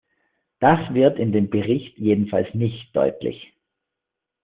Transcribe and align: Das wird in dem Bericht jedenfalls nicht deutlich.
Das 0.59 0.95
wird 0.95 1.19
in 1.19 1.31
dem 1.31 1.51
Bericht 1.51 1.99
jedenfalls 1.99 2.51
nicht 2.55 2.95
deutlich. 2.95 3.53